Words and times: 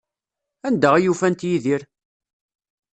Anda 0.67 0.89
ay 0.95 1.05
ufant 1.11 1.45
Yidir? 1.47 1.81